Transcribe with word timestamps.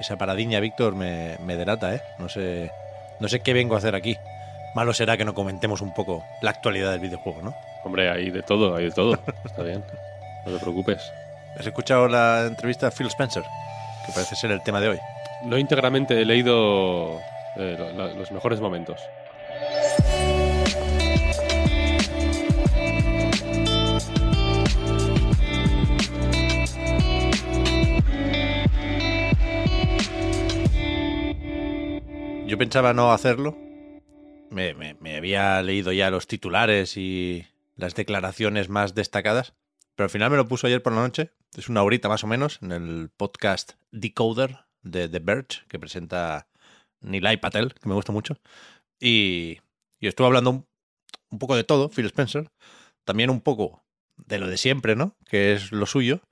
Esa 0.00 0.16
paradiña, 0.16 0.60
Víctor, 0.60 0.94
me, 0.94 1.36
me 1.40 1.56
delata, 1.56 1.94
¿eh? 1.94 2.02
No 2.18 2.28
sé, 2.28 2.70
no 3.20 3.28
sé 3.28 3.40
qué 3.40 3.52
vengo 3.52 3.74
a 3.74 3.78
hacer 3.78 3.94
aquí. 3.94 4.16
Malo 4.74 4.92
será 4.92 5.16
que 5.16 5.24
no 5.24 5.34
comentemos 5.34 5.80
un 5.80 5.94
poco 5.94 6.22
la 6.42 6.50
actualidad 6.50 6.90
del 6.90 7.00
videojuego, 7.00 7.40
¿no? 7.42 7.54
Hombre, 7.84 8.10
hay 8.10 8.30
de 8.30 8.42
todo, 8.42 8.76
hay 8.76 8.84
de 8.86 8.90
todo. 8.90 9.18
Está 9.44 9.62
bien. 9.62 9.82
No 10.44 10.52
te 10.52 10.58
preocupes. 10.58 11.12
¿Has 11.58 11.66
escuchado 11.66 12.08
la 12.08 12.44
entrevista 12.46 12.88
a 12.88 12.90
Phil 12.90 13.06
Spencer? 13.06 13.42
Que 14.04 14.12
parece 14.12 14.36
ser 14.36 14.50
el 14.50 14.62
tema 14.62 14.80
de 14.80 14.88
hoy. 14.90 14.98
No 15.44 15.56
íntegramente 15.56 16.20
he 16.20 16.24
leído 16.26 17.18
eh, 17.56 18.12
los 18.16 18.30
mejores 18.32 18.60
momentos. 18.60 19.00
Pensaba 32.58 32.94
no 32.94 33.12
hacerlo. 33.12 33.54
Me, 34.50 34.96
había 35.14 35.62
leído 35.62 35.92
ya 35.92 36.10
los 36.10 36.26
titulares 36.26 36.96
y 36.96 37.46
las 37.76 37.94
declaraciones 37.94 38.70
más 38.70 38.94
destacadas. 38.94 39.52
Pero 39.94 40.06
al 40.06 40.10
final 40.10 40.30
me 40.30 40.38
lo 40.38 40.48
puso 40.48 40.66
ayer 40.66 40.82
por 40.82 40.94
la 40.94 41.02
noche. 41.02 41.32
Es 41.54 41.68
una 41.68 41.82
horita 41.82 42.08
más 42.08 42.24
o 42.24 42.26
menos 42.26 42.58
en 42.62 42.72
el 42.72 43.10
podcast 43.14 43.74
Decoder 43.90 44.60
de 44.82 45.06
The 45.06 45.18
Verge 45.18 45.66
que 45.68 45.78
presenta 45.78 46.48
Nilay 47.00 47.36
Patel, 47.36 47.74
que 47.74 47.88
me 47.90 47.94
gusta 47.94 48.12
mucho. 48.12 48.38
Y, 48.98 49.58
y 50.00 50.06
estuve 50.06 50.26
hablando 50.26 50.66
un 51.30 51.38
poco 51.38 51.56
de 51.56 51.64
todo, 51.64 51.90
Phil 51.90 52.06
Spencer. 52.06 52.50
También 53.04 53.28
un 53.28 53.42
poco 53.42 53.84
de 54.16 54.38
lo 54.38 54.48
de 54.48 54.56
siempre, 54.56 54.96
¿no? 54.96 55.14
Que 55.26 55.52
es 55.52 55.72
lo 55.72 55.84
suyo. 55.84 56.22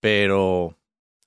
Pero 0.00 0.78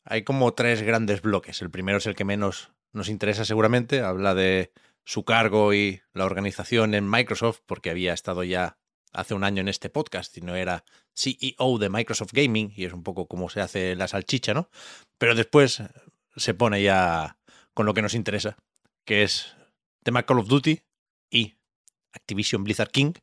hay 0.03 0.23
como 0.23 0.53
tres 0.53 0.83
grandes 0.83 1.23
bloques. 1.23 1.63
El 1.63 1.71
primero 1.71 1.97
es 1.97 2.05
el 2.05 2.15
que 2.15 2.25
menos 2.25 2.74
nos 2.95 3.09
interesa 3.09 3.45
seguramente. 3.45 4.01
Habla 4.01 4.33
de 4.33 4.71
su 5.03 5.23
cargo 5.23 5.73
y 5.73 6.01
la 6.13 6.25
organización 6.25 6.93
en 6.93 7.09
Microsoft, 7.09 7.59
porque 7.65 7.89
había 7.89 8.13
estado 8.13 8.43
ya 8.43 8.77
hace 9.11 9.33
un 9.33 9.43
año 9.43 9.61
en 9.61 9.67
este 9.67 9.89
podcast 9.89 10.35
y 10.37 10.41
no 10.41 10.55
era 10.55 10.83
CEO 11.13 11.77
de 11.77 11.89
Microsoft 11.89 12.33
Gaming, 12.33 12.73
y 12.75 12.85
es 12.85 12.93
un 12.93 13.03
poco 13.03 13.27
como 13.27 13.49
se 13.49 13.61
hace 13.61 13.95
la 13.95 14.07
salchicha, 14.07 14.53
¿no? 14.53 14.69
Pero 15.17 15.35
después 15.35 15.83
se 16.35 16.53
pone 16.53 16.81
ya 16.81 17.37
con 17.73 17.85
lo 17.85 17.93
que 17.93 18.01
nos 18.01 18.13
interesa, 18.13 18.57
que 19.05 19.23
es 19.23 19.55
tema 20.03 20.23
Call 20.23 20.39
of 20.39 20.47
Duty 20.47 20.81
y 21.29 21.55
Activision 22.13 22.63
Blizzard 22.63 22.91
King, 22.91 23.13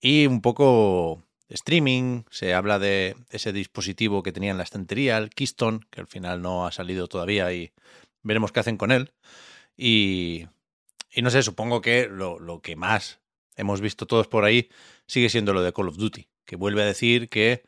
y 0.00 0.26
un 0.26 0.42
poco 0.42 1.22
streaming, 1.48 2.24
se 2.30 2.54
habla 2.54 2.78
de 2.78 3.16
ese 3.30 3.52
dispositivo 3.52 4.22
que 4.22 4.32
tenía 4.32 4.50
en 4.50 4.58
la 4.58 4.64
estantería, 4.64 5.16
el 5.18 5.30
Keystone, 5.30 5.80
que 5.90 6.00
al 6.00 6.06
final 6.06 6.42
no 6.42 6.66
ha 6.66 6.72
salido 6.72 7.06
todavía 7.06 7.52
y 7.52 7.72
veremos 8.26 8.52
qué 8.52 8.60
hacen 8.60 8.76
con 8.76 8.92
él. 8.92 9.12
Y, 9.76 10.46
no 11.22 11.30
sé, 11.30 11.42
supongo 11.42 11.80
que 11.80 12.08
lo, 12.08 12.38
lo 12.38 12.60
que 12.60 12.76
más 12.76 13.20
hemos 13.56 13.80
visto 13.80 14.06
todos 14.06 14.26
por 14.26 14.44
ahí 14.44 14.68
sigue 15.06 15.30
siendo 15.30 15.54
lo 15.54 15.62
de 15.62 15.72
Call 15.72 15.88
of 15.88 15.96
Duty, 15.96 16.28
que 16.44 16.56
vuelve 16.56 16.82
a 16.82 16.86
decir 16.86 17.28
que 17.28 17.64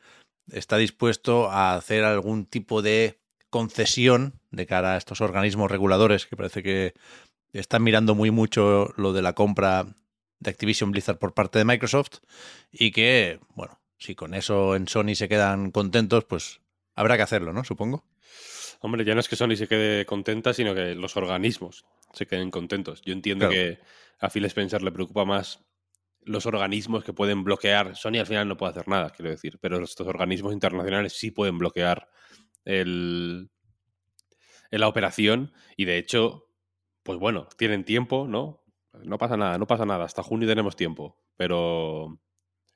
está 0.51 0.77
dispuesto 0.77 1.49
a 1.49 1.75
hacer 1.75 2.03
algún 2.03 2.45
tipo 2.45 2.81
de 2.81 3.19
concesión 3.49 4.39
de 4.51 4.65
cara 4.65 4.93
a 4.93 4.97
estos 4.97 5.21
organismos 5.21 5.71
reguladores 5.71 6.27
que 6.27 6.35
parece 6.35 6.61
que 6.61 6.93
están 7.53 7.83
mirando 7.83 8.13
muy 8.13 8.29
mucho 8.29 8.93
lo 8.97 9.13
de 9.13 9.21
la 9.21 9.33
compra 9.33 9.87
de 10.39 10.49
Activision 10.49 10.91
Blizzard 10.91 11.17
por 11.17 11.33
parte 11.33 11.59
de 11.59 11.65
Microsoft 11.65 12.19
y 12.71 12.91
que, 12.91 13.39
bueno, 13.55 13.79
si 13.97 14.15
con 14.15 14.33
eso 14.33 14.75
en 14.75 14.87
Sony 14.87 15.15
se 15.15 15.27
quedan 15.27 15.71
contentos, 15.71 16.25
pues 16.25 16.61
habrá 16.95 17.17
que 17.17 17.23
hacerlo, 17.23 17.53
¿no? 17.53 17.63
Supongo. 17.63 18.03
Hombre, 18.79 19.03
ya 19.03 19.13
no 19.13 19.19
es 19.19 19.27
que 19.27 19.35
Sony 19.35 19.55
se 19.55 19.67
quede 19.67 20.05
contenta, 20.05 20.53
sino 20.53 20.73
que 20.73 20.95
los 20.95 21.17
organismos 21.17 21.85
se 22.13 22.25
queden 22.25 22.49
contentos. 22.49 23.01
Yo 23.03 23.13
entiendo 23.13 23.49
Claro. 23.49 23.53
que 23.53 23.79
a 24.19 24.29
Phil 24.29 24.45
Spencer 24.45 24.81
le 24.81 24.91
preocupa 24.91 25.25
más 25.25 25.65
los 26.21 26.45
organismos 26.45 27.03
que 27.03 27.13
pueden 27.13 27.43
bloquear. 27.43 27.95
Sony 27.95 28.19
al 28.19 28.27
final 28.27 28.47
no 28.47 28.57
puede 28.57 28.71
hacer 28.71 28.87
nada, 28.87 29.09
quiero 29.11 29.31
decir, 29.31 29.57
pero 29.59 29.83
estos 29.83 30.07
organismos 30.07 30.53
internacionales 30.53 31.13
sí 31.13 31.31
pueden 31.31 31.57
bloquear 31.57 32.09
el, 32.65 33.49
la 34.71 34.87
operación 34.87 35.53
y 35.75 35.85
de 35.85 35.97
hecho, 35.97 36.47
pues 37.03 37.19
bueno, 37.19 37.47
tienen 37.57 37.83
tiempo, 37.83 38.27
¿no? 38.27 38.63
No 39.03 39.17
pasa 39.17 39.37
nada, 39.37 39.57
no 39.57 39.67
pasa 39.67 39.85
nada. 39.85 40.05
Hasta 40.05 40.23
junio 40.23 40.47
tenemos 40.47 40.75
tiempo, 40.75 41.17
pero 41.37 42.19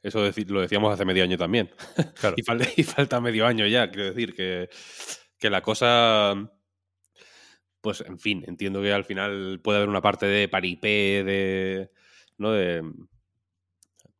eso 0.01 0.19
lo 0.47 0.61
decíamos 0.61 0.93
hace 0.93 1.05
medio 1.05 1.23
año 1.23 1.37
también. 1.37 1.71
Claro. 2.19 2.35
y 2.77 2.83
falta 2.83 3.21
medio 3.21 3.45
año 3.45 3.67
ya, 3.67 3.89
quiero 3.89 4.09
decir, 4.09 4.33
que, 4.33 4.69
que 5.39 5.49
la 5.49 5.61
cosa. 5.61 6.33
Pues, 7.81 8.01
en 8.01 8.17
fin, 8.19 8.43
entiendo 8.47 8.81
que 8.81 8.93
al 8.93 9.03
final 9.03 9.59
puede 9.61 9.77
haber 9.77 9.89
una 9.89 10.01
parte 10.01 10.25
de 10.25 10.47
paripé, 10.47 11.23
de. 11.23 11.91
¿No? 12.37 12.51
De. 12.51 12.81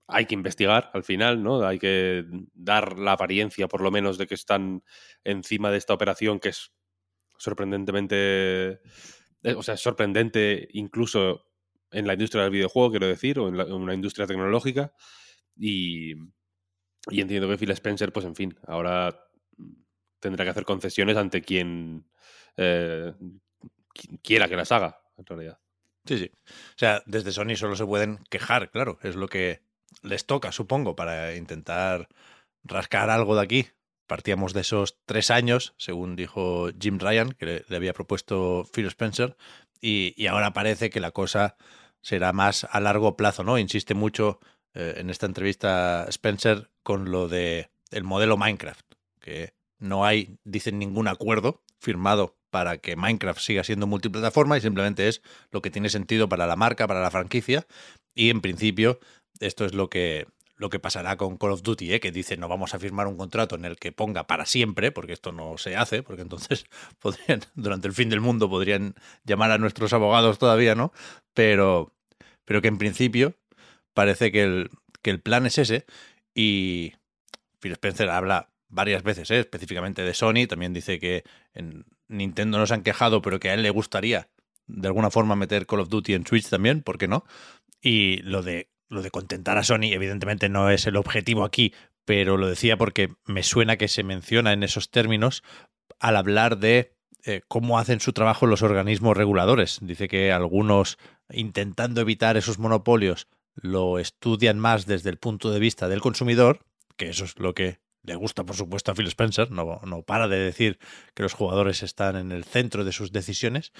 Hay 0.07 0.25
que 0.25 0.35
investigar 0.35 0.91
al 0.93 1.03
final, 1.03 1.41
¿no? 1.43 1.65
Hay 1.65 1.79
que 1.79 2.25
dar 2.53 2.99
la 2.99 3.13
apariencia, 3.13 3.67
por 3.67 3.81
lo 3.81 3.89
menos, 3.89 4.17
de 4.17 4.27
que 4.27 4.35
están 4.35 4.83
encima 5.23 5.71
de 5.71 5.77
esta 5.77 5.93
operación 5.93 6.39
que 6.39 6.49
es 6.49 6.73
sorprendentemente. 7.37 8.81
eh, 9.43 9.55
O 9.57 9.63
sea, 9.63 9.75
es 9.75 9.81
sorprendente 9.81 10.67
incluso 10.73 11.47
en 11.91 12.07
la 12.07 12.13
industria 12.13 12.43
del 12.43 12.51
videojuego, 12.51 12.91
quiero 12.91 13.07
decir, 13.07 13.39
o 13.39 13.49
en, 13.49 13.57
la- 13.57 13.63
en 13.65 13.73
una 13.73 13.93
industria 13.95 14.27
tecnológica. 14.27 14.93
Y, 15.57 16.13
y 17.11 17.21
entiendo 17.21 17.47
que 17.49 17.57
Phil 17.57 17.71
Spencer, 17.71 18.11
pues 18.13 18.25
en 18.25 18.35
fin, 18.35 18.57
ahora 18.67 19.17
tendrá 20.23 20.45
que 20.45 20.51
hacer 20.51 20.65
concesiones 20.65 21.17
ante 21.17 21.41
quien, 21.41 22.05
eh, 22.57 23.13
quiera 24.23 24.47
que 24.47 24.55
las 24.55 24.71
haga, 24.71 25.01
en 25.17 25.25
realidad. 25.25 25.59
Sí, 26.05 26.17
sí. 26.17 26.31
O 26.45 26.77
sea, 26.77 27.03
desde 27.05 27.31
Sony 27.31 27.55
solo 27.55 27.75
se 27.75 27.85
pueden 27.85 28.19
quejar, 28.29 28.71
claro. 28.71 28.97
Es 29.03 29.15
lo 29.15 29.27
que 29.27 29.61
les 30.01 30.25
toca, 30.25 30.51
supongo, 30.51 30.95
para 30.95 31.35
intentar 31.35 32.09
rascar 32.63 33.09
algo 33.09 33.35
de 33.35 33.41
aquí. 33.43 33.67
Partíamos 34.07 34.53
de 34.53 34.61
esos 34.61 34.99
tres 35.05 35.31
años, 35.31 35.73
según 35.77 36.15
dijo 36.15 36.69
Jim 36.79 36.99
Ryan, 36.99 37.31
que 37.33 37.63
le, 37.67 37.75
había 37.75 37.93
propuesto 37.93 38.65
Phil 38.73 38.87
Spencer, 38.87 39.37
y, 39.79 40.13
y 40.17 40.27
ahora 40.27 40.53
parece 40.53 40.89
que 40.89 40.99
la 40.99 41.11
cosa 41.11 41.55
será 42.01 42.33
más 42.33 42.65
a 42.69 42.79
largo 42.79 43.15
plazo, 43.15 43.43
¿no? 43.43 43.57
Insiste 43.57 43.93
mucho 43.93 44.39
eh, 44.73 44.95
en 44.97 45.09
esta 45.09 45.25
entrevista 45.25 46.05
Spencer 46.09 46.69
con 46.81 47.11
lo 47.11 47.27
de 47.27 47.69
el 47.91 48.03
modelo 48.03 48.37
Minecraft, 48.37 48.85
que 49.19 49.53
no 49.83 50.05
hay, 50.05 50.37
dicen, 50.45 50.79
ningún 50.79 51.07
acuerdo 51.07 51.61
firmado 51.77 52.37
para 52.49 52.77
que 52.77 52.95
Minecraft 52.95 53.39
siga 53.39 53.63
siendo 53.63 53.85
multiplataforma 53.85 54.57
y 54.57 54.61
simplemente 54.61 55.07
es 55.07 55.21
lo 55.51 55.61
que 55.61 55.71
tiene 55.71 55.89
sentido 55.89 56.29
para 56.29 56.47
la 56.47 56.55
marca, 56.55 56.87
para 56.87 57.01
la 57.01 57.11
franquicia. 57.11 57.67
Y 58.15 58.29
en 58.29 58.41
principio, 58.41 58.99
esto 59.39 59.65
es 59.65 59.73
lo 59.73 59.89
que, 59.89 60.27
lo 60.55 60.69
que 60.69 60.79
pasará 60.79 61.17
con 61.17 61.37
Call 61.37 61.51
of 61.51 61.63
Duty, 61.63 61.93
¿eh? 61.93 61.99
que 61.99 62.11
dice 62.11 62.37
no 62.37 62.47
vamos 62.47 62.73
a 62.73 62.79
firmar 62.79 63.07
un 63.07 63.17
contrato 63.17 63.55
en 63.55 63.65
el 63.65 63.75
que 63.75 63.91
ponga 63.91 64.25
para 64.25 64.45
siempre, 64.45 64.91
porque 64.91 65.13
esto 65.13 65.33
no 65.33 65.57
se 65.57 65.75
hace, 65.75 66.01
porque 66.01 66.21
entonces 66.21 66.65
podrían, 66.99 67.41
durante 67.55 67.87
el 67.87 67.93
fin 67.93 68.09
del 68.09 68.21
mundo 68.21 68.49
podrían 68.49 68.95
llamar 69.25 69.51
a 69.51 69.57
nuestros 69.57 69.91
abogados 69.91 70.39
todavía, 70.39 70.75
¿no? 70.75 70.93
Pero, 71.33 71.93
pero 72.45 72.61
que 72.61 72.69
en 72.69 72.77
principio 72.77 73.35
parece 73.93 74.31
que 74.31 74.43
el, 74.43 74.69
que 75.01 75.09
el 75.09 75.19
plan 75.19 75.45
es 75.45 75.57
ese 75.57 75.85
y 76.33 76.93
Phil 77.59 77.73
Spencer 77.73 78.09
habla 78.09 78.52
varias 78.73 79.03
veces, 79.03 79.29
¿eh? 79.31 79.39
específicamente 79.39 80.01
de 80.01 80.13
Sony, 80.13 80.47
también 80.47 80.73
dice 80.73 80.99
que 80.99 81.23
en 81.53 81.85
Nintendo 82.07 82.57
no 82.57 82.67
se 82.67 82.73
han 82.73 82.83
quejado, 82.83 83.21
pero 83.21 83.39
que 83.39 83.49
a 83.49 83.53
él 83.53 83.61
le 83.61 83.69
gustaría 83.69 84.29
de 84.67 84.87
alguna 84.87 85.11
forma 85.11 85.35
meter 85.35 85.65
Call 85.65 85.81
of 85.81 85.89
Duty 85.89 86.13
en 86.13 86.25
Switch 86.25 86.49
también, 86.49 86.81
¿por 86.81 86.97
qué 86.97 87.07
no? 87.07 87.25
Y 87.81 88.21
lo 88.23 88.41
de, 88.41 88.69
lo 88.89 89.01
de 89.01 89.11
contentar 89.11 89.57
a 89.57 89.63
Sony, 89.63 89.91
evidentemente 89.91 90.49
no 90.49 90.69
es 90.69 90.87
el 90.87 90.95
objetivo 90.95 91.43
aquí, 91.43 91.73
pero 92.05 92.37
lo 92.37 92.47
decía 92.47 92.77
porque 92.77 93.13
me 93.25 93.43
suena 93.43 93.77
que 93.77 93.87
se 93.87 94.03
menciona 94.03 94.53
en 94.53 94.63
esos 94.63 94.89
términos 94.89 95.43
al 95.99 96.17
hablar 96.17 96.57
de 96.57 96.95
eh, 97.25 97.41
cómo 97.47 97.79
hacen 97.79 97.99
su 97.99 98.13
trabajo 98.13 98.47
los 98.47 98.61
organismos 98.61 99.15
reguladores. 99.15 99.79
Dice 99.81 100.07
que 100.07 100.31
algunos, 100.31 100.97
intentando 101.29 102.01
evitar 102.01 102.37
esos 102.37 102.59
monopolios, 102.59 103.27
lo 103.55 103.99
estudian 103.99 104.59
más 104.59 104.85
desde 104.85 105.09
el 105.09 105.17
punto 105.17 105.51
de 105.51 105.59
vista 105.59 105.87
del 105.87 106.01
consumidor, 106.01 106.65
que 106.97 107.09
eso 107.09 107.25
es 107.25 107.37
lo 107.37 107.53
que 107.53 107.79
le 108.03 108.15
gusta, 108.15 108.43
por 108.43 108.55
supuesto, 108.55 108.91
a 108.91 108.95
Phil 108.95 109.07
Spencer, 109.07 109.51
no, 109.51 109.79
no 109.85 110.03
para 110.03 110.27
de 110.27 110.37
decir 110.37 110.77
que 111.13 111.23
los 111.23 111.33
jugadores 111.33 111.83
están 111.83 112.15
en 112.15 112.31
el 112.31 112.43
centro 112.43 112.83
de 112.83 112.91
sus 112.91 113.11
decisiones, 113.11 113.71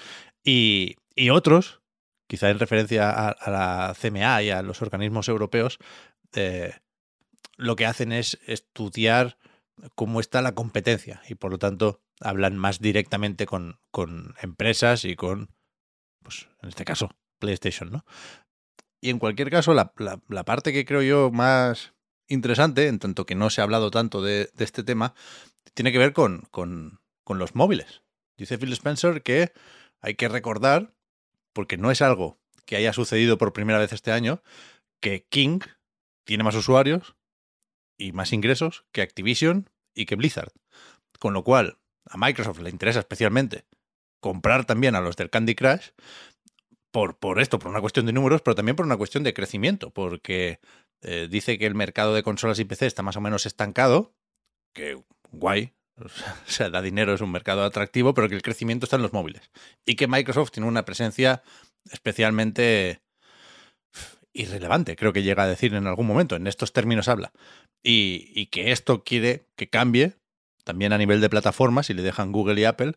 y, 0.42 0.96
y 1.14 1.30
otros, 1.30 1.82
quizá 2.26 2.50
en 2.50 2.58
referencia 2.58 3.10
a, 3.10 3.50
la 3.50 3.94
CMA 4.00 4.42
y 4.42 4.50
a 4.50 4.62
los 4.62 4.82
organismos 4.82 5.28
europeos, 5.28 5.78
eh, 6.34 6.74
lo 7.56 7.76
que 7.76 7.86
hacen 7.86 8.12
es 8.12 8.38
estudiar 8.46 9.38
cómo 9.94 10.20
está 10.20 10.42
la 10.42 10.54
competencia 10.54 11.22
y 11.28 11.34
por 11.34 11.50
lo 11.50 11.58
tanto 11.58 12.02
hablan 12.20 12.56
más 12.56 12.80
directamente 12.80 13.46
con, 13.46 13.80
con 13.90 14.34
empresas 14.40 15.04
y 15.04 15.16
con, 15.16 15.50
pues 16.22 16.48
en 16.62 16.68
este 16.68 16.84
caso, 16.84 17.10
PlayStation, 17.38 17.90
¿no? 17.90 18.04
Y 19.00 19.10
en 19.10 19.18
cualquier 19.18 19.50
caso, 19.50 19.74
la, 19.74 19.92
la, 19.98 20.44
parte 20.44 20.72
que 20.72 20.86
creo 20.86 21.02
yo 21.02 21.30
más 21.30 21.93
interesante, 22.28 22.88
en 22.88 22.98
tanto 22.98 23.26
que 23.26 23.34
no 23.34 23.50
se 23.50 23.60
ha 23.60 23.64
hablado 23.64 23.90
tanto 23.90 24.22
de, 24.22 24.50
este 24.58 24.82
tema, 24.82 25.14
tiene 25.74 25.92
que 25.92 25.98
ver 25.98 26.12
con, 26.12 26.42
con, 26.50 27.00
con, 27.24 27.38
los 27.38 27.54
móviles. 27.54 28.02
Dice 28.36 28.58
Phil 28.58 28.72
Spencer 28.72 29.22
que 29.22 29.52
hay 30.00 30.14
que 30.14 30.28
recordar, 30.28 30.94
porque 31.52 31.76
no 31.76 31.90
es 31.90 32.02
algo 32.02 32.38
que 32.66 32.76
haya 32.76 32.92
sucedido 32.92 33.38
por 33.38 33.52
primera 33.52 33.78
vez 33.78 33.92
este 33.92 34.12
año, 34.12 34.42
que 35.00 35.26
King 35.28 35.60
tiene 36.24 36.44
más 36.44 36.54
usuarios 36.54 37.14
y 37.98 38.12
más 38.12 38.32
ingresos 38.32 38.84
que 38.92 39.02
Activision 39.02 39.70
y 39.94 40.06
que 40.06 40.16
Blizzard. 40.16 40.52
Con 41.18 41.34
lo 41.34 41.44
cual, 41.44 41.78
a 42.06 42.16
Microsoft 42.16 42.60
le 42.60 42.70
interesa 42.70 43.00
especialmente 43.00 43.64
comprar 44.20 44.64
también 44.64 44.94
a 44.94 45.00
los 45.00 45.16
del 45.16 45.30
Candy 45.30 45.54
Crush 45.54 45.90
por, 46.90 47.18
por 47.18 47.40
esto, 47.40 47.58
por 47.58 47.70
una 47.70 47.80
cuestión 47.80 48.06
de 48.06 48.12
números, 48.12 48.40
pero 48.40 48.54
también 48.54 48.76
por 48.76 48.86
una 48.86 48.96
cuestión 48.96 49.24
de 49.24 49.34
crecimiento, 49.34 49.90
porque 49.90 50.60
eh, 51.04 51.28
dice 51.30 51.58
que 51.58 51.66
el 51.66 51.74
mercado 51.74 52.14
de 52.14 52.22
consolas 52.22 52.58
y 52.58 52.64
PC 52.64 52.86
está 52.86 53.02
más 53.02 53.16
o 53.16 53.20
menos 53.20 53.46
estancado, 53.46 54.14
que 54.72 55.02
guay, 55.30 55.72
o 55.96 56.08
sea, 56.50 56.70
da 56.70 56.82
dinero, 56.82 57.14
es 57.14 57.20
un 57.20 57.30
mercado 57.30 57.64
atractivo, 57.64 58.14
pero 58.14 58.28
que 58.28 58.34
el 58.34 58.42
crecimiento 58.42 58.86
está 58.86 58.96
en 58.96 59.02
los 59.02 59.12
móviles. 59.12 59.50
Y 59.84 59.96
que 59.96 60.08
Microsoft 60.08 60.50
tiene 60.50 60.68
una 60.68 60.84
presencia 60.84 61.42
especialmente 61.90 63.02
irrelevante, 64.32 64.96
creo 64.96 65.12
que 65.12 65.22
llega 65.22 65.44
a 65.44 65.48
decir 65.48 65.74
en 65.74 65.86
algún 65.86 66.06
momento, 66.06 66.34
en 66.36 66.46
estos 66.46 66.72
términos 66.72 67.08
habla. 67.08 67.32
Y, 67.82 68.46
que 68.46 68.72
esto 68.72 69.04
quiere 69.04 69.46
que 69.56 69.68
cambie 69.68 70.14
también 70.64 70.92
a 70.92 70.98
nivel 70.98 71.20
de 71.20 71.28
plataformas 71.28 71.90
y 71.90 71.94
le 71.94 72.02
dejan 72.02 72.32
Google 72.32 72.60
y 72.60 72.64
Apple, 72.64 72.94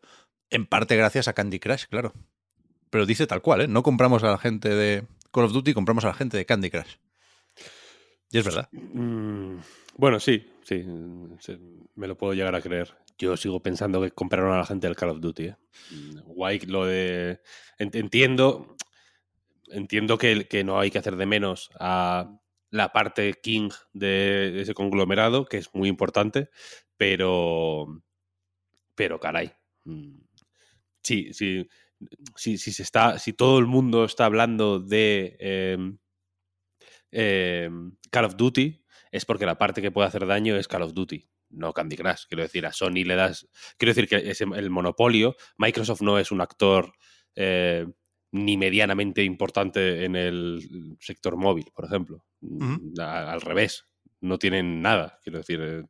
en 0.49 0.65
parte 0.65 0.95
gracias 0.95 1.27
a 1.27 1.33
Candy 1.33 1.59
Crush, 1.59 1.85
claro. 1.85 2.13
Pero 2.89 3.05
dice 3.05 3.27
tal 3.27 3.41
cual, 3.41 3.61
¿eh? 3.61 3.67
No 3.67 3.83
compramos 3.83 4.23
a 4.23 4.31
la 4.31 4.37
gente 4.37 4.69
de 4.69 5.05
Call 5.31 5.43
of 5.43 5.51
Duty, 5.51 5.73
compramos 5.73 6.05
a 6.05 6.07
la 6.07 6.13
gente 6.13 6.37
de 6.37 6.45
Candy 6.45 6.69
Crush. 6.69 6.95
Y 8.31 8.37
es 8.37 8.45
verdad. 8.45 8.69
Mm, 8.71 9.59
bueno, 9.95 10.19
sí, 10.19 10.45
sí, 10.63 10.85
sí, 11.39 11.57
me 11.95 12.07
lo 12.07 12.17
puedo 12.17 12.33
llegar 12.33 12.55
a 12.55 12.61
creer. 12.61 12.95
Yo 13.17 13.35
sigo 13.37 13.61
pensando 13.61 14.01
que 14.01 14.11
compraron 14.11 14.53
a 14.53 14.57
la 14.57 14.65
gente 14.65 14.87
del 14.87 14.95
Call 14.95 15.09
of 15.09 15.21
Duty. 15.21 15.43
¿eh? 15.45 15.55
Guay 16.25 16.59
lo 16.61 16.85
de... 16.85 17.41
Entiendo, 17.79 18.75
entiendo 19.67 20.17
que, 20.17 20.47
que 20.47 20.63
no 20.63 20.79
hay 20.79 20.91
que 20.91 20.99
hacer 20.99 21.15
de 21.15 21.25
menos 21.25 21.71
a 21.79 22.39
la 22.69 22.91
parte 22.91 23.33
king 23.41 23.69
de, 23.93 24.61
ese 24.61 24.73
conglomerado, 24.73 25.45
que 25.45 25.57
es 25.57 25.73
muy 25.73 25.89
importante, 25.89 26.49
pero, 26.97 28.03
pero 28.95 29.19
caray, 29.19 29.53
sí, 31.01 31.33
sí, 31.33 31.67
sí, 32.35 32.57
sí 32.57 32.71
se 32.71 32.83
está, 32.83 33.19
si 33.19 33.33
todo 33.33 33.59
el 33.59 33.67
mundo 33.67 34.05
está 34.05 34.25
hablando 34.25 34.79
de 34.79 35.37
eh, 35.39 35.77
eh, 37.19 37.69
Call 38.11 38.25
of 38.25 38.35
Duty, 38.35 38.85
es 39.11 39.25
porque 39.25 39.47
la 39.47 39.57
parte 39.57 39.81
que 39.81 39.89
puede 39.89 40.07
hacer 40.07 40.27
daño 40.27 40.55
es 40.55 40.67
Call 40.67 40.83
of 40.83 40.93
Duty, 40.93 41.27
no 41.49 41.73
Candy 41.73 41.95
Crush. 41.95 42.25
Quiero 42.29 42.43
decir, 42.43 42.63
a 42.67 42.71
Sony 42.71 43.03
le 43.05 43.15
das, 43.15 43.49
quiero 43.77 43.89
decir 43.95 44.07
que 44.07 44.29
es 44.29 44.39
el 44.39 44.69
monopolio, 44.69 45.35
Microsoft 45.57 46.01
no 46.01 46.19
es 46.19 46.31
un 46.31 46.41
actor 46.41 46.93
eh, 47.35 47.87
ni 48.31 48.55
medianamente 48.55 49.23
importante 49.23 50.05
en 50.05 50.15
el 50.15 50.95
sector 50.99 51.37
móvil, 51.37 51.65
por 51.73 51.85
ejemplo. 51.85 52.23
Uh 52.41 52.59
-huh. 52.59 53.01
Al 53.01 53.41
revés, 53.41 53.87
no 54.21 54.37
tienen 54.37 54.81
nada, 54.81 55.19
quiero 55.23 55.39
decir. 55.39 55.85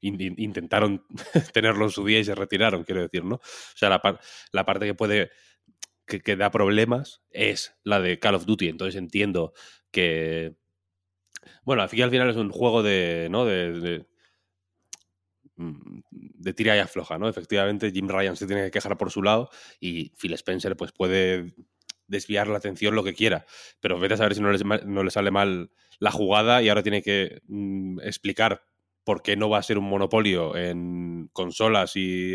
In 0.00 0.20
intentaron 0.38 1.04
tenerlo 1.52 1.84
en 1.84 1.90
su 1.90 2.04
día 2.04 2.18
y 2.18 2.24
se 2.24 2.34
retiraron, 2.34 2.84
quiero 2.84 3.02
decir, 3.02 3.24
¿no? 3.24 3.36
O 3.36 3.40
sea, 3.74 3.90
la, 3.90 4.00
par 4.00 4.20
la 4.52 4.64
parte 4.64 4.86
que 4.86 4.94
puede. 4.94 5.30
Que, 6.06 6.20
que, 6.20 6.36
da 6.36 6.52
problemas 6.52 7.24
es 7.30 7.74
la 7.82 8.00
de 8.00 8.20
Call 8.20 8.36
of 8.36 8.46
Duty. 8.46 8.68
Entonces 8.68 8.94
entiendo 8.94 9.52
que. 9.96 10.54
Bueno, 11.64 11.82
al 11.82 11.88
final, 11.88 12.04
al 12.04 12.10
final 12.10 12.30
es 12.30 12.36
un 12.36 12.50
juego 12.50 12.82
de. 12.82 13.28
¿no? 13.30 13.44
de, 13.46 13.72
de 13.80 14.06
de 15.56 16.52
tira 16.52 16.76
y 16.76 16.80
afloja, 16.80 17.18
¿no? 17.18 17.28
Efectivamente, 17.28 17.90
Jim 17.90 18.08
Ryan 18.08 18.36
se 18.36 18.46
tiene 18.46 18.64
que 18.64 18.70
quejar 18.70 18.96
por 18.98 19.10
su 19.10 19.22
lado 19.22 19.48
y 19.80 20.10
Phil 20.10 20.34
Spencer 20.34 20.76
pues 20.76 20.92
puede 20.92 21.54
desviar 22.06 22.48
la 22.48 22.58
atención 22.58 22.94
lo 22.94 23.02
que 23.02 23.14
quiera, 23.14 23.46
pero 23.80 23.98
vete 23.98 24.14
a 24.14 24.16
saber 24.18 24.34
si 24.34 24.42
no 24.42 24.52
le, 24.52 24.58
no 24.84 25.02
le 25.02 25.10
sale 25.10 25.30
mal 25.30 25.70
la 25.98 26.10
jugada 26.10 26.62
y 26.62 26.68
ahora 26.68 26.82
tiene 26.82 27.02
que 27.02 27.40
mm, 27.48 28.00
explicar 28.00 28.64
por 29.02 29.22
qué 29.22 29.36
no 29.36 29.48
va 29.48 29.58
a 29.58 29.62
ser 29.62 29.78
un 29.78 29.88
monopolio 29.88 30.56
en 30.56 31.30
consolas 31.32 31.96
y 31.96 32.34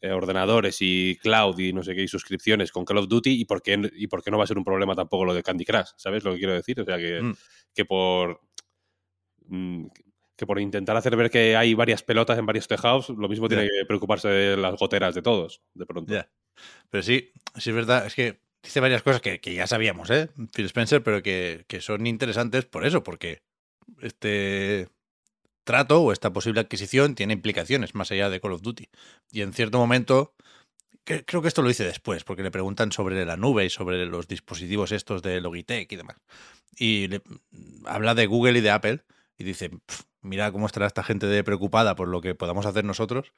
eh, 0.00 0.10
ordenadores 0.10 0.78
y 0.80 1.16
cloud 1.22 1.58
y 1.58 1.72
no 1.72 1.82
sé 1.82 1.94
qué, 1.94 2.02
y 2.02 2.08
suscripciones 2.08 2.72
con 2.72 2.84
Call 2.84 2.98
of 2.98 3.08
Duty 3.08 3.40
y 3.40 3.44
por 3.44 3.62
qué, 3.62 3.90
y 3.94 4.06
por 4.06 4.22
qué 4.22 4.30
no 4.30 4.38
va 4.38 4.44
a 4.44 4.46
ser 4.46 4.58
un 4.58 4.64
problema 4.64 4.94
tampoco 4.94 5.24
lo 5.24 5.34
de 5.34 5.42
Candy 5.42 5.64
Crush, 5.64 5.90
¿sabes 5.96 6.24
lo 6.24 6.32
que 6.32 6.38
quiero 6.38 6.54
decir? 6.54 6.80
O 6.80 6.84
sea, 6.84 6.98
que, 6.98 7.20
mm. 7.22 7.34
que 7.74 7.84
por... 7.84 8.40
Mm, 9.48 9.86
que 10.36 10.46
por 10.46 10.60
intentar 10.60 10.96
hacer 10.96 11.16
ver 11.16 11.30
que 11.30 11.56
hay 11.56 11.72
varias 11.72 12.02
pelotas 12.02 12.38
en 12.38 12.44
varios 12.44 12.68
tejados, 12.68 13.08
lo 13.08 13.26
mismo 13.26 13.48
tiene 13.48 13.64
que 13.64 13.86
preocuparse 13.86 14.28
de 14.28 14.56
las 14.58 14.76
goteras 14.76 15.14
de 15.14 15.22
todos, 15.22 15.62
de 15.72 15.86
pronto. 15.86 16.12
Yeah. 16.12 16.28
Pero 16.90 17.02
sí, 17.02 17.32
sí 17.56 17.70
es 17.70 17.76
verdad, 17.76 18.06
es 18.06 18.14
que 18.14 18.40
dice 18.62 18.80
varias 18.80 19.02
cosas 19.02 19.22
que, 19.22 19.40
que 19.40 19.54
ya 19.54 19.66
sabíamos, 19.66 20.10
¿eh? 20.10 20.28
Phil 20.54 20.66
Spencer, 20.66 21.02
pero 21.02 21.22
que, 21.22 21.64
que, 21.68 21.80
son 21.80 22.06
interesantes 22.06 22.66
por 22.66 22.84
eso, 22.84 23.02
porque 23.02 23.42
este 24.02 24.88
trato 25.66 26.00
o 26.00 26.12
esta 26.12 26.32
posible 26.32 26.60
adquisición 26.60 27.14
tiene 27.14 27.34
implicaciones 27.34 27.94
más 27.94 28.10
allá 28.10 28.30
de 28.30 28.40
Call 28.40 28.52
of 28.52 28.62
Duty. 28.62 28.88
Y 29.32 29.42
en 29.42 29.52
cierto 29.52 29.78
momento, 29.78 30.34
creo 31.04 31.42
que 31.42 31.48
esto 31.48 31.60
lo 31.60 31.68
dice 31.68 31.84
después, 31.84 32.24
porque 32.24 32.42
le 32.42 32.50
preguntan 32.50 32.92
sobre 32.92 33.26
la 33.26 33.36
nube 33.36 33.66
y 33.66 33.70
sobre 33.70 34.06
los 34.06 34.28
dispositivos 34.28 34.92
estos 34.92 35.22
de 35.22 35.40
Logitech 35.42 35.92
y 35.92 35.96
demás. 35.96 36.16
Y 36.78 37.08
le, 37.08 37.22
habla 37.84 38.14
de 38.14 38.26
Google 38.26 38.58
y 38.58 38.62
de 38.62 38.70
Apple 38.70 39.04
y 39.36 39.44
dice, 39.44 39.70
mira 40.22 40.50
cómo 40.52 40.66
estará 40.66 40.86
esta 40.86 41.02
gente 41.02 41.42
preocupada 41.44 41.94
por 41.96 42.08
lo 42.08 42.20
que 42.20 42.34
podamos 42.34 42.64
hacer 42.64 42.84
nosotros, 42.84 43.32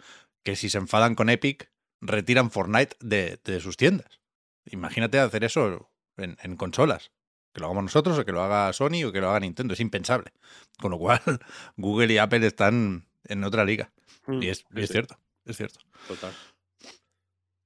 que 0.44 0.54
si 0.56 0.70
se 0.70 0.78
enfadan 0.78 1.14
con 1.14 1.30
Epic, 1.30 1.70
retiran 2.00 2.50
Fortnite 2.50 2.96
de, 3.00 3.60
sus 3.60 3.76
tiendas. 3.76 4.20
Imagínate 4.66 5.18
hacer 5.18 5.44
eso 5.44 5.90
en, 6.16 6.56
consolas. 6.56 7.10
Que 7.52 7.60
lo 7.60 7.66
hagamos 7.66 7.84
nosotros 7.84 8.18
o 8.18 8.24
que 8.24 8.32
lo 8.32 8.42
haga 8.42 8.72
Sony 8.72 9.04
o 9.06 9.12
que 9.12 9.20
lo 9.20 9.30
haga 9.30 9.40
Nintendo. 9.40 9.74
Es 9.74 9.80
impensable. 9.80 10.32
Con 10.78 10.90
lo 10.90 10.98
cual, 10.98 11.20
Google 11.76 12.12
y 12.12 12.18
Apple 12.18 12.46
están 12.46 13.06
en 13.24 13.44
otra 13.44 13.64
liga. 13.64 13.92
Mm, 14.26 14.42
y 14.42 14.48
es, 14.48 14.64
y 14.74 14.82
es 14.82 14.90
cierto, 14.90 15.18
es 15.44 15.56
cierto. 15.56 15.80
Total. 16.06 16.32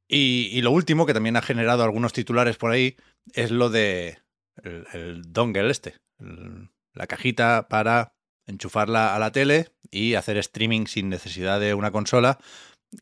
Y, 0.09 0.51
y, 0.53 0.61
lo 0.61 0.73
último, 0.73 1.07
que 1.07 1.15
también 1.15 1.37
ha 1.37 1.43
generado 1.43 1.85
algunos 1.85 2.13
titulares 2.13 2.59
por 2.59 2.71
ahí, 2.71 2.97
es 3.33 3.51
lo 3.51 3.71
de 3.71 4.19
el, 4.63 4.87
el 4.93 5.23
dongle 5.33 5.71
este. 5.71 5.97
El, 6.19 6.69
la 6.95 7.07
cajita 7.07 7.69
para 7.69 8.15
enchufarla 8.47 9.15
a 9.15 9.19
la 9.19 9.33
tele 9.33 9.71
y 9.91 10.15
hacer 10.15 10.37
streaming 10.37 10.87
sin 10.87 11.09
necesidad 11.09 11.61
de 11.61 11.75
una 11.75 11.91
consola 11.91 12.39